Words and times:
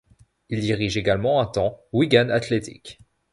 Il 0.49 0.61
dirige 0.61 0.97
également 0.97 1.39
un 1.41 1.45
temps 1.45 1.79
Wigan 1.93 2.29
Athletic. 2.31 2.97